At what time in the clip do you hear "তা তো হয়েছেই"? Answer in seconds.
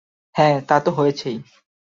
0.61-1.37